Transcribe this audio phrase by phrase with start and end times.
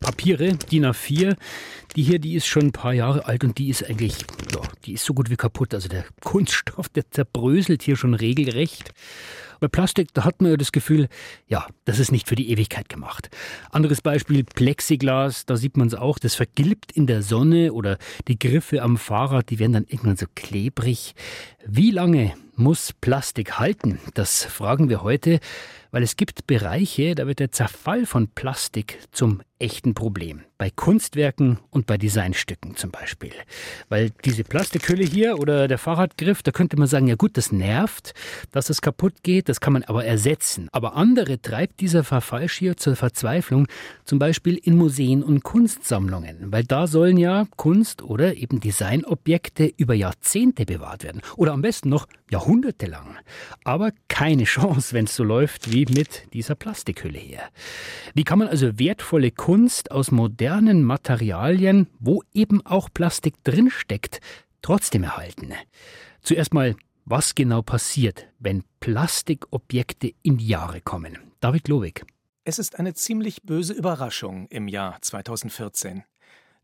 [0.00, 1.36] Papiere, DIN A4.
[1.94, 4.16] Die hier, die ist schon ein paar Jahre alt und die ist eigentlich,
[4.52, 5.74] ja, die ist so gut wie kaputt.
[5.74, 8.92] Also der Kunststoff, der zerbröselt hier schon regelrecht.
[9.60, 11.08] Bei Plastik, da hat man ja das Gefühl,
[11.46, 13.28] ja, das ist nicht für die Ewigkeit gemacht.
[13.70, 18.38] Anderes Beispiel, Plexiglas, da sieht man es auch, das vergilbt in der Sonne oder die
[18.38, 21.14] Griffe am Fahrrad, die werden dann irgendwann so klebrig.
[21.66, 24.00] Wie lange muss Plastik halten?
[24.14, 25.40] Das fragen wir heute,
[25.90, 30.40] weil es gibt Bereiche, da wird der Zerfall von Plastik zum echten Problem.
[30.56, 33.32] Bei Kunstwerken und bei Designstücken zum Beispiel.
[33.88, 38.14] Weil diese Plastikhülle hier oder der Fahrradgriff, da könnte man sagen, ja gut, das nervt,
[38.52, 40.68] dass es kaputt geht, das kann man aber ersetzen.
[40.72, 43.66] Aber andere treibt dieser Verfall schier zur Verzweiflung,
[44.04, 46.50] zum Beispiel in Museen und Kunstsammlungen.
[46.52, 51.20] Weil da sollen ja Kunst oder eben Designobjekte über Jahrzehnte bewahrt werden.
[51.36, 53.18] Oder am besten noch jahrhundertelang.
[53.64, 57.40] Aber keine Chance, wenn es so läuft wie mit dieser Plastikhülle hier.
[58.14, 64.20] Wie kann man also wertvolle Kunst aus modernen Materialien, wo eben auch Plastik drinsteckt,
[64.62, 65.52] trotzdem erhalten?
[66.22, 71.18] Zuerst mal, was genau passiert, wenn Plastikobjekte in die Jahre kommen?
[71.40, 72.04] David Lowig.
[72.44, 76.04] Es ist eine ziemlich böse Überraschung im Jahr 2014.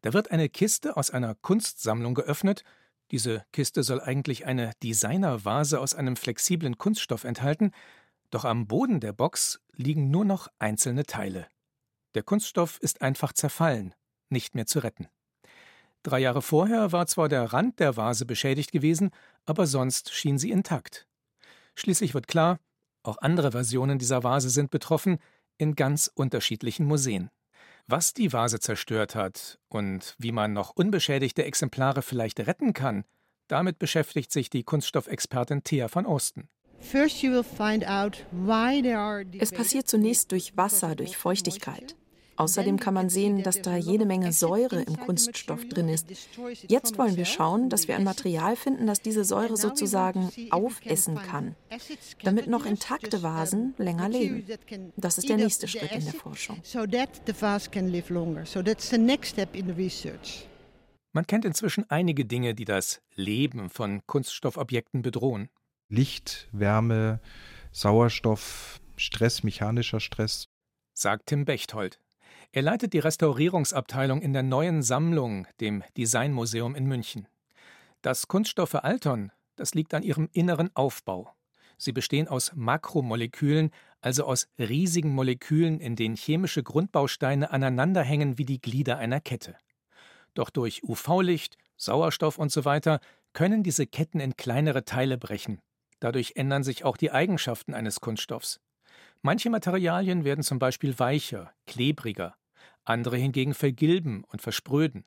[0.03, 2.65] Da wird eine Kiste aus einer Kunstsammlung geöffnet
[3.13, 7.71] diese Kiste soll eigentlich eine Designervase aus einem flexiblen Kunststoff enthalten,
[8.31, 11.47] doch am Boden der Box liegen nur noch einzelne Teile.
[12.15, 13.95] Der Kunststoff ist einfach zerfallen,
[14.31, 15.09] nicht mehr zu retten.
[16.03, 19.11] Drei Jahre vorher war zwar der Rand der Vase beschädigt gewesen,
[19.45, 21.07] aber sonst schien sie intakt.
[21.75, 22.59] Schließlich wird klar,
[23.03, 25.19] auch andere Versionen dieser Vase sind betroffen,
[25.59, 27.31] in ganz unterschiedlichen Museen.
[27.87, 33.05] Was die Vase zerstört hat und wie man noch unbeschädigte Exemplare vielleicht retten kann,
[33.47, 36.49] damit beschäftigt sich die Kunststoffexpertin Thea van Osten.
[39.39, 41.97] Es passiert zunächst durch Wasser, durch Feuchtigkeit.
[42.37, 46.07] Außerdem kann man sehen, dass da jede Menge Säure im Kunststoff drin ist.
[46.69, 51.57] Jetzt wollen wir schauen, dass wir ein Material finden, das diese Säure sozusagen aufessen kann,
[52.23, 54.45] damit noch intakte Vasen länger leben.
[54.97, 56.61] Das ist der nächste Schritt in der Forschung.
[61.13, 65.49] Man kennt inzwischen einige Dinge, die das Leben von Kunststoffobjekten bedrohen.
[65.89, 67.21] Licht, Wärme,
[67.71, 70.49] Sauerstoff, Stress, mechanischer Stress.
[70.95, 72.01] Sagt Tim Bechtold.
[72.51, 77.29] Er leitet die Restaurierungsabteilung in der neuen Sammlung, dem Designmuseum in München.
[78.03, 81.33] Dass Kunststoffe altern, das liegt an ihrem inneren Aufbau.
[81.79, 83.71] Sie bestehen aus Makromolekülen,
[84.01, 89.57] also aus riesigen Molekülen, in denen chemische Grundbausteine aneinanderhängen wie die Glieder einer Kette.
[90.35, 92.81] Doch durch UV-Licht, Sauerstoff usw.
[92.83, 92.99] So
[93.33, 95.61] können diese Ketten in kleinere Teile brechen.
[96.07, 98.61] Dadurch ändern sich auch die Eigenschaften eines Kunststoffs.
[99.23, 102.37] Manche Materialien werden zum Beispiel weicher, klebriger,
[102.85, 105.05] andere hingegen vergilben und verspröden.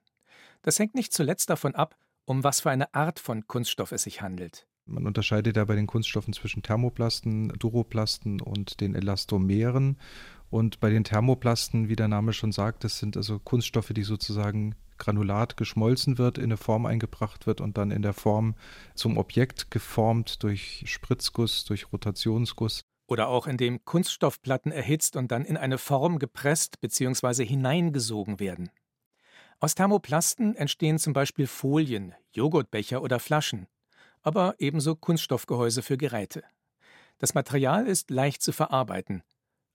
[0.61, 1.95] Das hängt nicht zuletzt davon ab,
[2.25, 4.67] um was für eine Art von Kunststoff es sich handelt.
[4.85, 9.97] Man unterscheidet ja bei den Kunststoffen zwischen Thermoplasten, Duroplasten und den Elastomeren.
[10.49, 14.75] Und bei den Thermoplasten, wie der Name schon sagt, das sind also Kunststoffe, die sozusagen
[14.99, 18.55] Granulat geschmolzen wird, in eine Form eingebracht wird und dann in der Form
[18.93, 22.81] zum Objekt geformt durch Spritzguss, durch Rotationsguss.
[23.07, 27.43] Oder auch indem Kunststoffplatten erhitzt und dann in eine Form gepresst bzw.
[27.43, 28.69] hineingesogen werden.
[29.59, 33.67] Aus Thermoplasten entstehen zum Beispiel Folien, Joghurtbecher oder Flaschen,
[34.21, 36.43] aber ebenso Kunststoffgehäuse für Geräte.
[37.17, 39.23] Das Material ist leicht zu verarbeiten.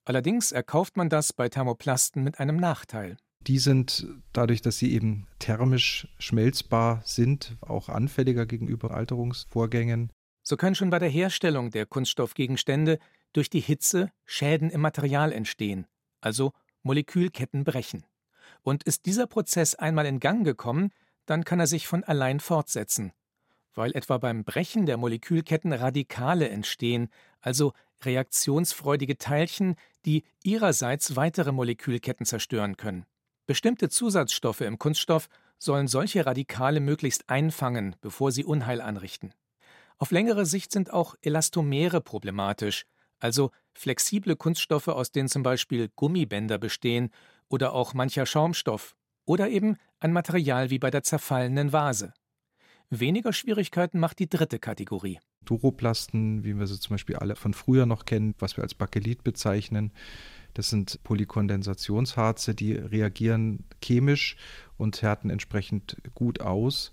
[0.07, 3.17] Allerdings erkauft man das bei Thermoplasten mit einem Nachteil.
[3.47, 10.11] Die sind dadurch, dass sie eben thermisch schmelzbar sind, auch anfälliger gegenüber Alterungsvorgängen.
[10.43, 12.99] So können schon bei der Herstellung der Kunststoffgegenstände
[13.35, 15.87] durch die Hitze Schäden im Material entstehen,
[16.21, 16.53] also
[16.83, 18.05] Molekülketten brechen.
[18.63, 20.91] Und ist dieser Prozess einmal in Gang gekommen,
[21.27, 23.13] dann kann er sich von allein fortsetzen,
[23.75, 27.09] weil etwa beim Brechen der Molekülketten Radikale entstehen,
[27.41, 33.07] also reaktionsfreudige Teilchen, die ihrerseits weitere Molekülketten zerstören können.
[33.47, 39.35] Bestimmte Zusatzstoffe im Kunststoff sollen solche Radikale möglichst einfangen, bevor sie Unheil anrichten.
[39.99, 42.87] Auf längere Sicht sind auch Elastomere problematisch,
[43.19, 47.11] also flexible Kunststoffe, aus denen zum Beispiel Gummibänder bestehen
[47.49, 48.97] oder auch mancher Schaumstoff
[49.27, 52.13] oder eben ein Material wie bei der zerfallenen Vase.
[52.91, 55.21] Weniger Schwierigkeiten macht die dritte Kategorie.
[55.45, 59.25] Duroplasten, wie wir sie zum Beispiel alle von früher noch kennen, was wir als Bakelit
[59.25, 59.93] bezeichnen,
[60.55, 64.37] Das sind Polykondensationsharze, die reagieren chemisch
[64.77, 66.93] und härten entsprechend gut aus.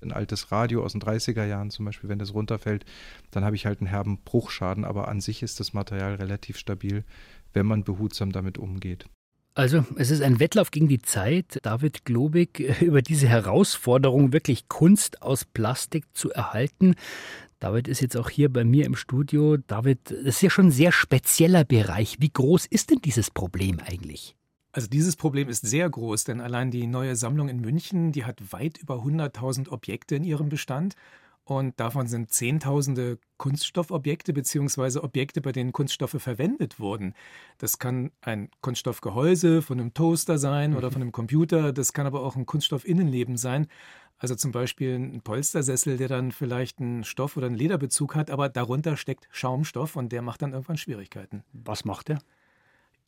[0.00, 2.84] Ein altes Radio aus den 30er Jahren zum Beispiel, wenn das runterfällt,
[3.30, 7.04] dann habe ich halt einen herben Bruchschaden, aber an sich ist das Material relativ stabil,
[7.52, 9.06] wenn man behutsam damit umgeht.
[9.54, 11.58] Also, es ist ein Wettlauf gegen die Zeit.
[11.62, 16.94] David Globig über diese Herausforderung, wirklich Kunst aus Plastik zu erhalten.
[17.60, 19.58] David ist jetzt auch hier bei mir im Studio.
[19.58, 22.16] David, das ist ja schon ein sehr spezieller Bereich.
[22.18, 24.34] Wie groß ist denn dieses Problem eigentlich?
[24.72, 28.52] Also dieses Problem ist sehr groß, denn allein die neue Sammlung in München, die hat
[28.52, 30.94] weit über 100.000 Objekte in ihrem Bestand
[31.44, 37.14] und davon sind Zehntausende Kunststoffobjekte beziehungsweise Objekte, bei denen Kunststoffe verwendet wurden.
[37.58, 40.92] Das kann ein Kunststoffgehäuse von einem Toaster sein oder mhm.
[40.92, 43.66] von einem Computer, das kann aber auch ein Kunststoffinnenleben sein.
[44.20, 48.50] Also zum Beispiel ein Polstersessel, der dann vielleicht einen Stoff- oder einen Lederbezug hat, aber
[48.50, 51.42] darunter steckt Schaumstoff und der macht dann irgendwann Schwierigkeiten.
[51.54, 52.18] Was macht der?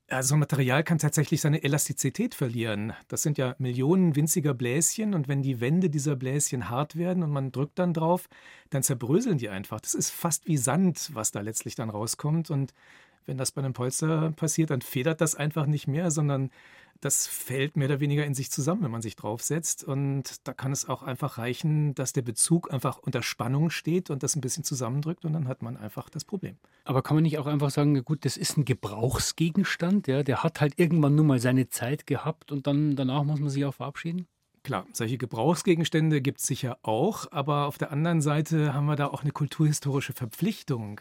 [0.08, 2.94] Also ein Material kann tatsächlich seine Elastizität verlieren.
[3.08, 7.30] Das sind ja Millionen winziger Bläschen und wenn die Wände dieser Bläschen hart werden und
[7.30, 8.28] man drückt dann drauf,
[8.70, 9.80] dann zerbröseln die einfach.
[9.80, 12.72] Das ist fast wie Sand, was da letztlich dann rauskommt und
[13.26, 16.50] wenn das bei einem Polster passiert, dann federt das einfach nicht mehr, sondern
[17.02, 19.82] das fällt mehr oder weniger in sich zusammen, wenn man sich draufsetzt.
[19.82, 24.22] Und da kann es auch einfach reichen, dass der Bezug einfach unter Spannung steht und
[24.22, 26.56] das ein bisschen zusammendrückt und dann hat man einfach das Problem.
[26.84, 30.60] Aber kann man nicht auch einfach sagen, gut, das ist ein Gebrauchsgegenstand, ja, der hat
[30.60, 34.26] halt irgendwann nur mal seine Zeit gehabt und dann danach muss man sich auch verabschieden?
[34.62, 39.08] Klar, solche Gebrauchsgegenstände gibt es sicher auch, aber auf der anderen Seite haben wir da
[39.08, 41.00] auch eine kulturhistorische Verpflichtung.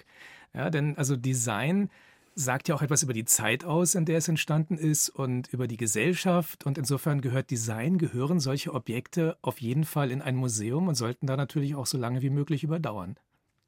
[0.53, 1.89] Ja, denn also Design
[2.35, 5.67] sagt ja auch etwas über die Zeit aus, in der es entstanden ist und über
[5.67, 6.65] die Gesellschaft.
[6.65, 11.27] Und insofern gehört Design, gehören solche Objekte auf jeden Fall in ein Museum und sollten
[11.27, 13.15] da natürlich auch so lange wie möglich überdauern.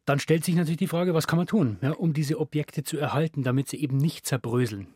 [0.06, 2.98] Dann stellt sich natürlich die Frage, was kann man tun, ja, um diese Objekte zu
[2.98, 4.88] erhalten, damit sie eben nicht zerbröseln?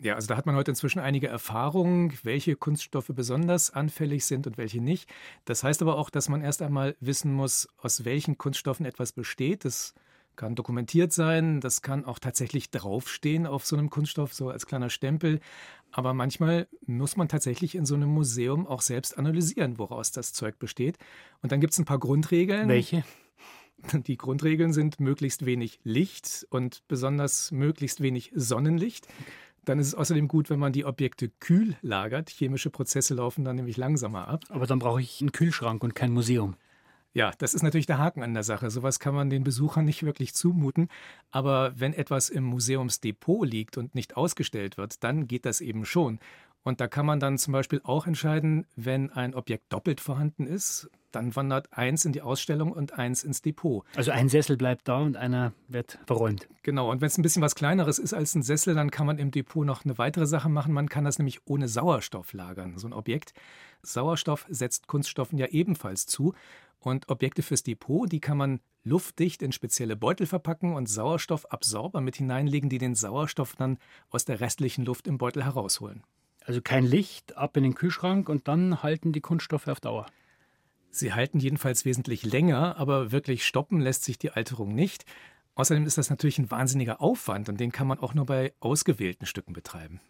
[0.00, 4.56] Ja, also da hat man heute inzwischen einige Erfahrungen, welche Kunststoffe besonders anfällig sind und
[4.56, 5.10] welche nicht.
[5.44, 9.64] Das heißt aber auch, dass man erst einmal wissen muss, aus welchen Kunststoffen etwas besteht.
[9.64, 9.94] Das
[10.38, 14.88] kann dokumentiert sein, das kann auch tatsächlich draufstehen auf so einem Kunststoff, so als kleiner
[14.88, 15.40] Stempel.
[15.90, 20.58] Aber manchmal muss man tatsächlich in so einem Museum auch selbst analysieren, woraus das Zeug
[20.58, 20.96] besteht.
[21.42, 22.68] Und dann gibt es ein paar Grundregeln.
[22.68, 23.04] Welche?
[23.92, 29.06] Die Grundregeln sind möglichst wenig Licht und besonders möglichst wenig Sonnenlicht.
[29.64, 32.30] Dann ist es außerdem gut, wenn man die Objekte kühl lagert.
[32.30, 34.44] Chemische Prozesse laufen dann nämlich langsamer ab.
[34.48, 36.56] Aber dann brauche ich einen Kühlschrank und kein Museum.
[37.14, 38.70] Ja, das ist natürlich der Haken an der Sache.
[38.70, 40.88] Sowas kann man den Besuchern nicht wirklich zumuten.
[41.30, 46.20] Aber wenn etwas im Museumsdepot liegt und nicht ausgestellt wird, dann geht das eben schon.
[46.62, 50.90] Und da kann man dann zum Beispiel auch entscheiden, wenn ein Objekt doppelt vorhanden ist,
[51.12, 53.84] dann wandert eins in die Ausstellung und eins ins Depot.
[53.96, 56.46] Also ein Sessel bleibt da und einer wird verräumt.
[56.62, 59.18] Genau, und wenn es ein bisschen was Kleineres ist als ein Sessel, dann kann man
[59.18, 60.74] im Depot noch eine weitere Sache machen.
[60.74, 63.32] Man kann das nämlich ohne Sauerstoff lagern, so ein Objekt.
[63.82, 66.34] Sauerstoff setzt Kunststoffen ja ebenfalls zu.
[66.80, 72.16] Und Objekte fürs Depot, die kann man luftdicht in spezielle Beutel verpacken und Sauerstoffabsorber mit
[72.16, 73.78] hineinlegen, die den Sauerstoff dann
[74.10, 76.02] aus der restlichen Luft im Beutel herausholen.
[76.44, 80.06] Also kein Licht, ab in den Kühlschrank und dann halten die Kunststoffe auf Dauer.
[80.90, 85.04] Sie halten jedenfalls wesentlich länger, aber wirklich stoppen lässt sich die Alterung nicht.
[85.54, 89.26] Außerdem ist das natürlich ein wahnsinniger Aufwand und den kann man auch nur bei ausgewählten
[89.26, 90.00] Stücken betreiben.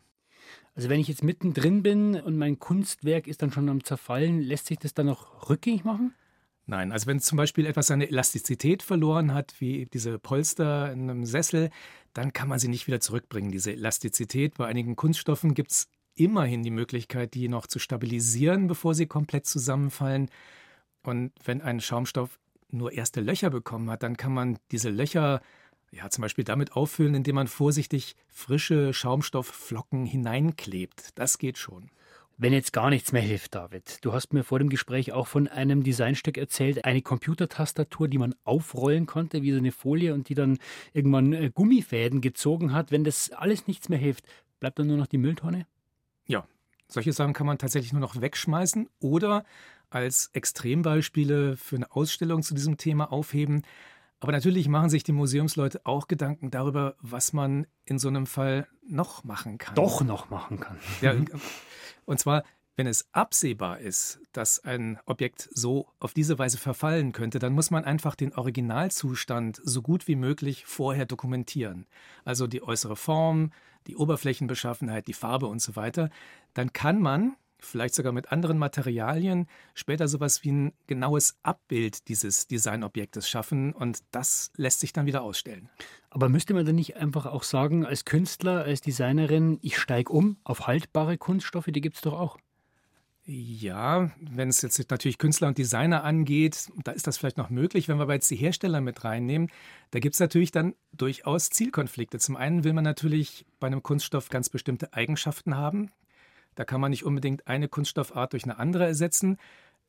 [0.75, 4.67] Also wenn ich jetzt mittendrin bin und mein Kunstwerk ist dann schon am Zerfallen, lässt
[4.67, 6.15] sich das dann noch rückgängig machen?
[6.71, 11.25] Nein, also wenn zum Beispiel etwas seine Elastizität verloren hat, wie diese Polster in einem
[11.25, 11.71] Sessel,
[12.13, 14.59] dann kann man sie nicht wieder zurückbringen, diese Elastizität.
[14.59, 19.47] Bei einigen Kunststoffen gibt es immerhin die Möglichkeit, die noch zu stabilisieren, bevor sie komplett
[19.47, 20.29] zusammenfallen.
[21.03, 22.39] Und wenn ein Schaumstoff
[22.71, 25.41] nur erste Löcher bekommen hat, dann kann man diese Löcher
[25.91, 31.13] ja, zum Beispiel damit auffüllen, indem man vorsichtig frische Schaumstoffflocken hineinklebt.
[31.15, 31.91] Das geht schon.
[32.41, 35.49] Wenn jetzt gar nichts mehr hilft, David, du hast mir vor dem Gespräch auch von
[35.49, 40.37] einem Designstück erzählt, eine Computertastatur, die man aufrollen konnte, wie so eine Folie und die
[40.37, 40.59] dann
[40.93, 42.93] irgendwann äh, Gummifäden gezogen hat.
[42.93, 44.25] Wenn das alles nichts mehr hilft,
[44.61, 45.67] bleibt dann nur noch die Mülltonne?
[46.27, 46.47] Ja,
[46.87, 49.45] solche Sachen kann man tatsächlich nur noch wegschmeißen oder
[49.91, 53.63] als Extrembeispiele für eine Ausstellung zu diesem Thema aufheben.
[54.21, 58.67] Aber natürlich machen sich die Museumsleute auch Gedanken darüber, was man in so einem Fall
[58.87, 59.75] noch machen kann.
[59.75, 60.79] Doch noch machen kann.
[61.01, 61.15] Ja,
[62.05, 62.43] Und zwar,
[62.75, 67.71] wenn es absehbar ist, dass ein Objekt so auf diese Weise verfallen könnte, dann muss
[67.71, 71.87] man einfach den Originalzustand so gut wie möglich vorher dokumentieren.
[72.25, 73.53] Also die äußere Form,
[73.89, 76.11] die Oberflächenbeschaffenheit, die Farbe und so weiter.
[76.55, 82.47] Dann kann man, vielleicht sogar mit anderen Materialien, später sowas wie ein genaues Abbild dieses
[82.47, 85.69] Designobjektes schaffen und das lässt sich dann wieder ausstellen.
[86.11, 90.39] Aber müsste man dann nicht einfach auch sagen, als Künstler, als Designerin, ich steige um
[90.45, 92.39] auf haltbare Kunststoffe, die gibt es doch auch?
[93.31, 97.87] Ja, wenn es jetzt natürlich Künstler und Designer angeht, da ist das vielleicht noch möglich.
[97.87, 99.51] Wenn wir aber jetzt die Hersteller mit reinnehmen,
[99.91, 102.19] da gibt es natürlich dann durchaus Zielkonflikte.
[102.19, 105.91] Zum einen will man natürlich bei einem Kunststoff ganz bestimmte Eigenschaften haben.
[106.59, 109.37] Da kann man nicht unbedingt eine Kunststoffart durch eine andere ersetzen.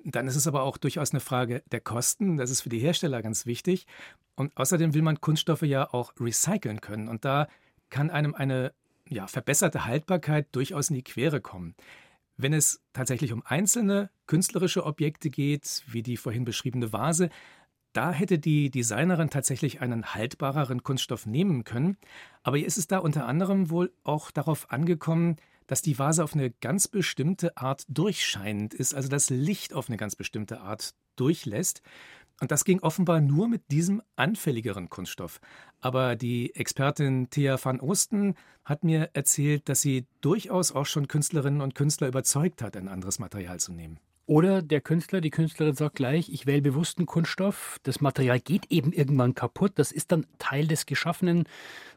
[0.03, 2.37] Dann ist es aber auch durchaus eine Frage der Kosten.
[2.37, 3.87] Das ist für die Hersteller ganz wichtig.
[4.35, 7.07] Und außerdem will man Kunststoffe ja auch recyceln können.
[7.07, 7.47] Und da
[7.89, 8.71] kann einem eine
[9.07, 11.73] ja, verbesserte Haltbarkeit durchaus in die Quere kommen.
[12.37, 17.31] Wenn es tatsächlich um einzelne künstlerische Objekte geht, wie die vorhin beschriebene Vase,
[17.93, 21.97] da hätte die Designerin tatsächlich einen haltbareren Kunststoff nehmen können.
[22.43, 25.37] Aber ist es da unter anderem wohl auch darauf angekommen,
[25.69, 29.97] dass die Vase auf eine ganz bestimmte Art durchscheinend ist, also das Licht auf eine
[29.97, 31.83] ganz bestimmte Art durchlässt.
[32.41, 35.39] Und das ging offenbar nur mit diesem anfälligeren Kunststoff.
[35.79, 38.33] Aber die Expertin Thea van Osten
[38.65, 43.19] hat mir erzählt, dass sie durchaus auch schon Künstlerinnen und Künstler überzeugt hat, ein anderes
[43.19, 43.99] Material zu nehmen.
[44.25, 48.91] Oder der Künstler, die Künstlerin sagt gleich, ich wähle bewussten Kunststoff, das Material geht eben
[48.91, 51.43] irgendwann kaputt, das ist dann Teil des Geschaffenen,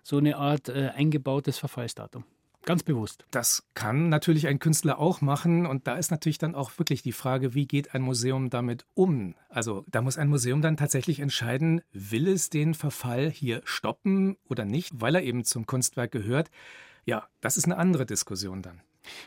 [0.02, 2.24] so eine Art äh, eingebautes Verfallsdatum.
[2.64, 3.24] Ganz bewusst.
[3.32, 5.66] Das kann natürlich ein Künstler auch machen.
[5.66, 9.34] Und da ist natürlich dann auch wirklich die Frage, wie geht ein Museum damit um?
[9.48, 14.64] Also da muss ein Museum dann tatsächlich entscheiden, will es den Verfall hier stoppen oder
[14.64, 16.50] nicht, weil er eben zum Kunstwerk gehört.
[17.04, 18.80] Ja, das ist eine andere Diskussion dann.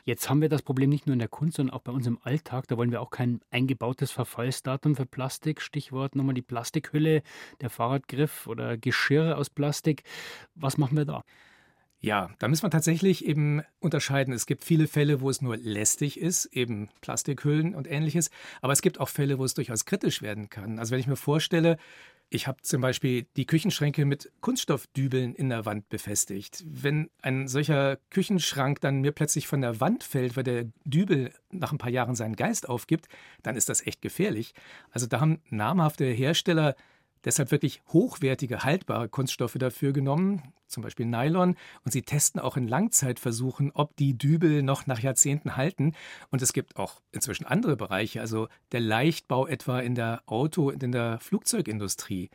[0.06, 2.20] Jetzt haben wir das Problem nicht nur in der Kunst, sondern auch bei uns im
[2.24, 2.68] Alltag.
[2.70, 5.62] Da wollen wir auch kein eingebautes Verfallsdatum für Plastik.
[5.62, 7.22] Stichwort nochmal die Plastikhülle,
[7.60, 10.04] der Fahrradgriff oder Geschirr aus Plastik.
[10.56, 11.24] Was machen wir da?
[12.05, 14.31] Ja, da müssen wir tatsächlich eben unterscheiden.
[14.31, 18.29] Es gibt viele Fälle, wo es nur lästig ist, eben Plastikhüllen und ähnliches.
[18.62, 20.77] Aber es gibt auch Fälle, wo es durchaus kritisch werden kann.
[20.77, 21.77] Also wenn ich mir vorstelle,
[22.29, 26.63] ich habe zum Beispiel die Küchenschränke mit Kunststoffdübeln in der Wand befestigt.
[26.67, 31.71] Wenn ein solcher Küchenschrank dann mir plötzlich von der Wand fällt, weil der Dübel nach
[31.71, 33.07] ein paar Jahren seinen Geist aufgibt,
[33.41, 34.53] dann ist das echt gefährlich.
[34.91, 36.75] Also da haben namhafte Hersteller
[37.25, 41.55] deshalb wirklich hochwertige, haltbare Kunststoffe dafür genommen, zum Beispiel Nylon.
[41.84, 45.94] Und sie testen auch in Langzeitversuchen, ob die Dübel noch nach Jahrzehnten halten.
[46.29, 50.84] Und es gibt auch inzwischen andere Bereiche, also der Leichtbau etwa in der Auto- und
[50.84, 52.29] in der Flugzeugindustrie.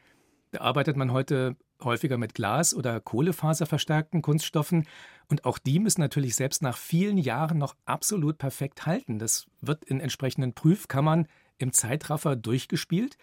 [0.51, 4.87] Da arbeitet man heute häufiger mit Glas- oder Kohlefaserverstärkten Kunststoffen.
[5.29, 9.19] Und auch die müssen natürlich selbst nach vielen Jahren noch absolut perfekt halten.
[9.19, 11.27] Das wird in entsprechenden Prüfkammern
[11.59, 13.17] im Zeitraffer durchgespielt.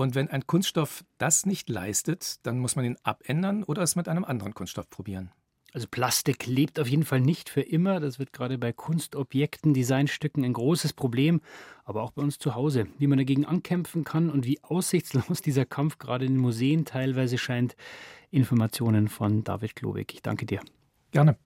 [0.00, 4.08] Und wenn ein Kunststoff das nicht leistet, dann muss man ihn abändern oder es mit
[4.08, 5.30] einem anderen Kunststoff probieren.
[5.74, 8.00] Also Plastik lebt auf jeden Fall nicht für immer.
[8.00, 11.42] Das wird gerade bei Kunstobjekten, Designstücken ein großes Problem,
[11.84, 12.86] aber auch bei uns zu Hause.
[12.98, 17.36] Wie man dagegen ankämpfen kann und wie aussichtslos dieser Kampf gerade in den Museen teilweise
[17.36, 17.76] scheint.
[18.30, 20.14] Informationen von David Klobig.
[20.14, 20.60] Ich danke dir.
[21.10, 21.36] Gerne.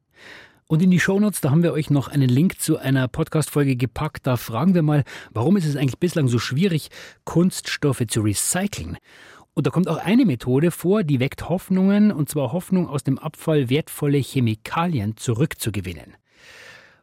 [0.66, 4.26] Und in die Shownotes, da haben wir euch noch einen Link zu einer Podcast-Folge gepackt.
[4.26, 6.88] Da fragen wir mal, warum ist es eigentlich bislang so schwierig,
[7.24, 8.96] Kunststoffe zu recyceln?
[9.52, 13.18] Und da kommt auch eine Methode vor, die weckt Hoffnungen, und zwar Hoffnung, aus dem
[13.18, 16.16] Abfall wertvolle Chemikalien zurückzugewinnen.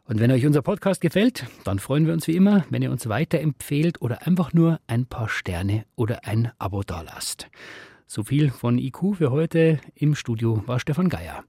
[0.04, 3.08] Und wenn euch unser Podcast gefällt, dann freuen wir uns wie immer, wenn ihr uns
[3.08, 7.48] weiterempfehlt oder einfach nur ein paar Sterne oder ein Abo dalasst.
[8.06, 9.80] So viel von IQ für heute.
[9.94, 11.44] Im Studio war Stefan Geier.